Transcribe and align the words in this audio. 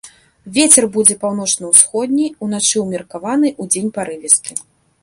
Вецер 0.55 0.87
будзе 0.95 1.17
паўночна-ўсходні, 1.25 2.27
уначы 2.47 2.77
ўмеркаваны, 2.87 3.47
удзень 3.67 3.95
парывісты. 4.01 4.61